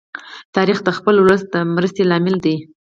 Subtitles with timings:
[0.55, 2.55] تاریخ د خپل ولس د مرستی لامل دی.